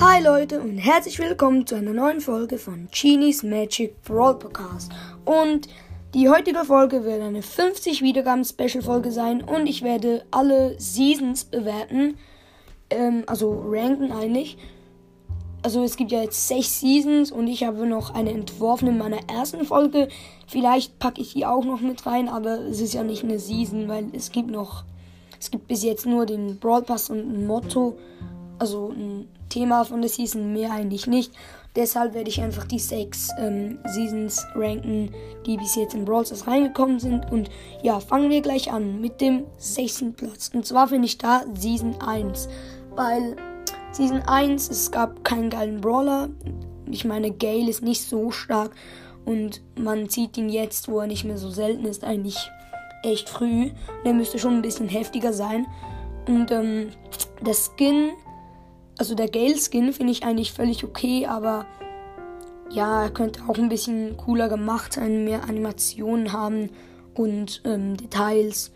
[0.00, 4.90] Hi Leute und herzlich willkommen zu einer neuen Folge von Genies Magic Brawl Podcast.
[5.26, 5.68] Und
[6.14, 11.44] die heutige Folge wird eine 50 Wiedergaben Special Folge sein und ich werde alle Seasons
[11.44, 12.16] bewerten,
[12.88, 14.56] ähm, also ranken eigentlich.
[15.60, 19.28] Also es gibt ja jetzt sechs Seasons und ich habe noch eine entworfen in meiner
[19.28, 20.08] ersten Folge.
[20.46, 23.86] Vielleicht packe ich die auch noch mit rein, aber es ist ja nicht eine Season,
[23.86, 24.84] weil es gibt noch,
[25.38, 27.98] es gibt bis jetzt nur den Brawl Pass und ein Motto,
[28.60, 31.32] also ein Thema von der Season, mehr eigentlich nicht.
[31.76, 35.12] Deshalb werde ich einfach die sechs ähm, Seasons ranken,
[35.46, 37.30] die bis jetzt in Brawl Stars reingekommen sind.
[37.30, 37.48] Und
[37.82, 40.50] ja, fangen wir gleich an mit dem sechsten Platz.
[40.52, 42.48] Und zwar finde ich da Season 1.
[42.96, 43.36] Weil
[43.92, 46.28] Season 1, es gab keinen geilen Brawler.
[46.90, 48.72] Ich meine, Gale ist nicht so stark.
[49.24, 52.36] Und man sieht ihn jetzt, wo er nicht mehr so selten ist, eigentlich
[53.04, 53.70] echt früh.
[54.04, 55.66] Der müsste schon ein bisschen heftiger sein.
[56.26, 56.90] Und ähm,
[57.40, 58.10] der Skin
[59.00, 61.64] also der Gale-Skin finde ich eigentlich völlig okay, aber
[62.68, 66.68] ja, er könnte auch ein bisschen cooler gemacht sein, mehr Animationen haben
[67.14, 68.72] und ähm, Details.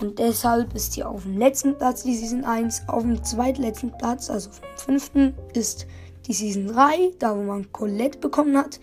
[0.00, 2.84] Und deshalb ist hier auf dem letzten Platz die Season 1.
[2.86, 5.88] Auf dem zweitletzten Platz, also vom fünften, ist
[6.28, 8.78] die Season 3, da wo man Colette bekommen hat.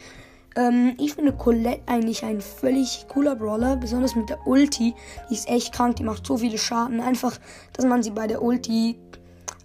[0.58, 4.95] Ähm, ich finde Colette eigentlich ein völlig cooler Brawler, besonders mit der Ulti.
[5.30, 7.00] Die ist echt krank, die macht so viele Schaden.
[7.00, 7.40] Einfach,
[7.72, 8.97] dass man sie bei der Ulti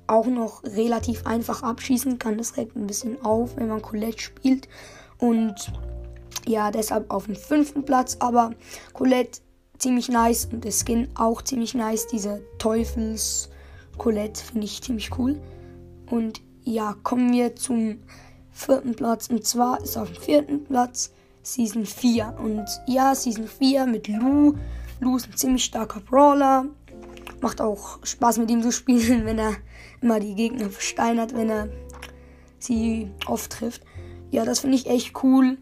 [0.08, 2.38] auch noch relativ einfach abschießen kann.
[2.38, 4.68] Das regt ein bisschen auf, wenn man Colette spielt.
[5.18, 5.72] Und
[6.46, 8.16] ja, deshalb auf dem fünften Platz.
[8.20, 8.52] Aber
[8.92, 9.40] Colette
[9.78, 12.06] ziemlich nice und der Skin auch ziemlich nice.
[12.06, 13.50] Diese Teufels
[13.96, 15.40] Colette finde ich ziemlich cool.
[16.10, 17.98] Und ja, kommen wir zum
[18.50, 19.28] vierten Platz.
[19.28, 21.12] Und zwar ist auf dem vierten Platz
[21.42, 22.34] Season 4.
[22.42, 24.54] Und ja, Season 4 mit Lou.
[25.00, 26.66] Lou ist ein ziemlich starker Brawler.
[27.40, 29.54] Macht auch Spaß mit ihm zu spielen, wenn er
[30.00, 31.68] immer die Gegner versteinert, wenn er
[32.58, 33.82] sie oft trifft.
[34.30, 35.58] Ja, das finde ich echt cool.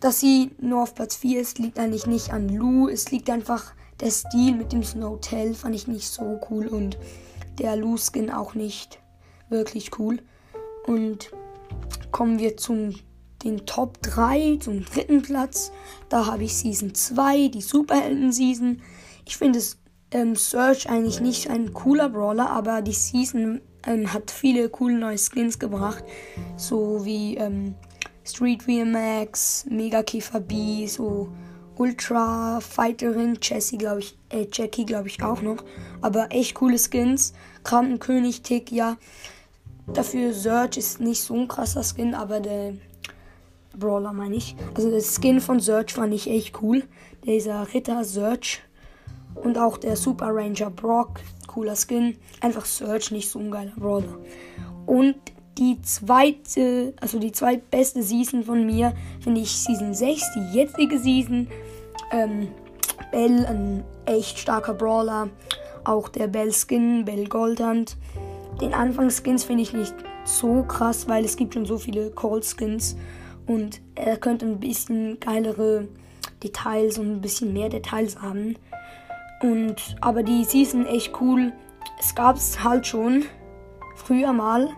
[0.00, 2.88] Dass sie nur auf Platz 4 ist, liegt eigentlich nicht an Lou.
[2.88, 6.68] Es liegt einfach der Stil mit dem Snowtail, fand ich nicht so cool.
[6.68, 6.98] Und
[7.58, 9.00] der Lou-Skin auch nicht
[9.48, 10.20] wirklich cool.
[10.86, 11.32] Und
[12.12, 12.94] kommen wir zum
[13.44, 15.70] den Top 3, zum dritten Platz.
[16.08, 18.82] Da habe ich Season 2, die Superhelden-Season.
[19.24, 19.78] Ich finde es
[20.10, 25.18] ähm, Search eigentlich nicht ein cooler Brawler, aber die Season ähm, hat viele coole neue
[25.18, 26.04] Skins gebracht.
[26.56, 27.74] So wie ähm,
[28.24, 31.28] Street VMAX, Mega Käfer B, so
[31.76, 35.64] Ultra Fighterin, Jessie, glaube ich, äh, Jackie, glaube ich auch noch.
[36.00, 37.34] Aber echt coole Skins.
[37.62, 38.96] Krankenkönig, Tick, ja.
[39.92, 42.74] Dafür Search ist nicht so ein krasser Skin, aber der
[43.78, 44.56] Brawler meine ich.
[44.74, 46.82] Also der Skin von Search fand ich echt cool.
[47.24, 48.60] Dieser Ritter Search
[49.34, 52.16] und auch der Super Ranger Brock, cooler Skin.
[52.40, 54.18] Einfach Search, nicht so ein geiler Brawler.
[54.86, 55.16] Und
[55.58, 61.48] die zweite, also die zweitbeste Season von mir, finde ich Season 6, die jetzige Season.
[62.12, 62.48] Ähm,
[63.10, 65.28] Bell, ein echt starker Brawler.
[65.84, 67.96] Auch der Bell Skin, Bell Goldhand.
[68.60, 72.96] Den Anfangsskins finde ich nicht so krass, weil es gibt schon so viele Cold Skins.
[73.46, 75.88] Und er könnte ein bisschen geilere
[76.42, 78.56] Details und ein bisschen mehr Details haben.
[79.40, 81.52] Und, aber die Season echt cool.
[81.98, 83.24] Es gab es halt schon
[83.96, 84.68] früher mal,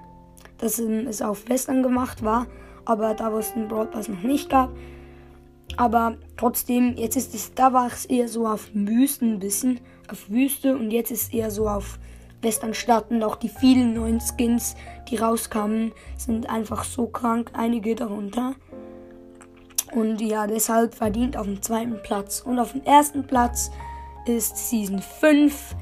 [0.59, 2.47] dass es auf Western gemacht war,
[2.85, 4.71] aber da wo es den Broadpass noch nicht gab.
[5.77, 10.29] Aber trotzdem, jetzt ist es, da war es eher so auf Wüsten ein bisschen, auf
[10.29, 11.99] Wüste und jetzt ist es eher so auf
[12.43, 14.75] Westernstadt und auch die vielen neuen Skins,
[15.09, 18.55] die rauskamen, sind einfach so krank, einige darunter.
[19.93, 22.41] Und ja, deshalb verdient auf dem zweiten Platz.
[22.41, 23.71] Und auf dem ersten Platz
[24.37, 25.77] ist Season 5.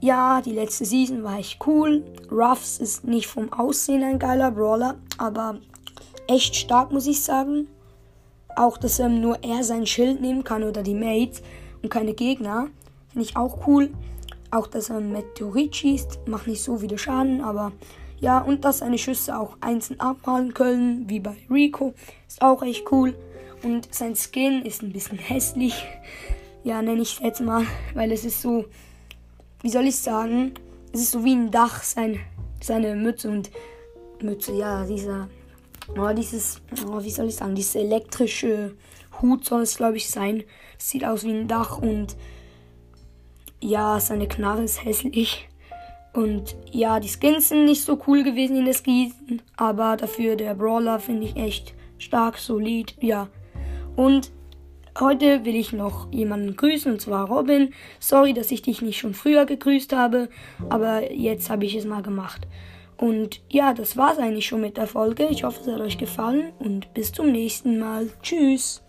[0.00, 2.04] Ja, die letzte Season war echt cool.
[2.30, 5.58] Ruffs ist nicht vom Aussehen ein geiler Brawler, aber
[6.26, 7.68] echt stark, muss ich sagen.
[8.56, 11.42] Auch, dass ähm, nur er sein Schild nehmen kann oder die Mates
[11.82, 12.68] und keine Gegner.
[13.08, 13.90] Finde ich auch cool.
[14.50, 17.72] Auch, dass er Meteorit schießt, macht nicht so viele Schaden, aber
[18.20, 21.94] ja, und dass seine Schüsse auch einzeln abprallen können, wie bei Rico,
[22.28, 23.14] ist auch echt cool.
[23.62, 25.74] Und sein Skin ist ein bisschen hässlich
[26.64, 27.64] ja, nenne ich es jetzt mal,
[27.94, 28.64] weil es ist so,
[29.62, 30.54] wie soll ich sagen,
[30.92, 32.20] es ist so wie ein Dach, sein,
[32.62, 33.50] seine Mütze und
[34.22, 35.28] Mütze, ja, dieser,
[35.96, 38.74] oh, dieses, oh, wie soll ich sagen, dieses elektrische
[39.20, 40.44] Hut soll es, glaube ich, sein.
[40.78, 42.16] sieht aus wie ein Dach und
[43.60, 45.48] ja, seine Knarre ist hässlich.
[46.12, 50.54] Und ja, die Skins sind nicht so cool gewesen in der Season, aber dafür der
[50.54, 53.28] Brawler finde ich echt stark, solid, ja.
[53.96, 54.30] Und
[54.98, 57.72] Heute will ich noch jemanden grüßen, und zwar Robin.
[57.98, 60.28] Sorry, dass ich dich nicht schon früher gegrüßt habe,
[60.68, 62.46] aber jetzt habe ich es mal gemacht.
[62.98, 65.26] Und ja, das war's eigentlich schon mit der Folge.
[65.28, 68.10] Ich hoffe, es hat euch gefallen und bis zum nächsten Mal.
[68.22, 68.82] Tschüss.